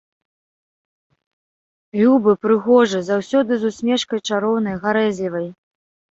[1.99, 5.47] Любы, прыгожы, заўсёды з усмешкай чароўнай, гарэзлівай.